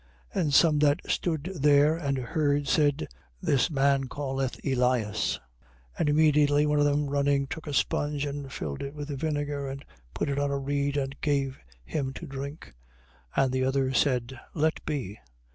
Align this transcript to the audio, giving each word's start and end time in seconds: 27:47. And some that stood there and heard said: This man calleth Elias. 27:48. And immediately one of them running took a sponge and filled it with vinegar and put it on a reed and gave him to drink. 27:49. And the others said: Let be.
27:47. 0.33 0.41
And 0.41 0.53
some 0.55 0.79
that 0.79 0.99
stood 1.07 1.43
there 1.59 1.95
and 1.95 2.17
heard 2.17 2.67
said: 2.67 3.07
This 3.39 3.69
man 3.69 4.07
calleth 4.09 4.59
Elias. 4.65 5.37
27:48. 5.99 5.99
And 5.99 6.09
immediately 6.09 6.65
one 6.65 6.79
of 6.79 6.85
them 6.85 7.05
running 7.07 7.45
took 7.45 7.67
a 7.67 7.73
sponge 7.75 8.25
and 8.25 8.51
filled 8.51 8.81
it 8.81 8.95
with 8.95 9.09
vinegar 9.09 9.69
and 9.69 9.85
put 10.15 10.27
it 10.27 10.39
on 10.39 10.49
a 10.49 10.57
reed 10.57 10.97
and 10.97 11.21
gave 11.21 11.59
him 11.83 12.13
to 12.13 12.25
drink. 12.25 12.73
27:49. 13.37 13.43
And 13.43 13.51
the 13.53 13.63
others 13.63 13.99
said: 13.99 14.39
Let 14.55 14.83
be. 14.87 15.19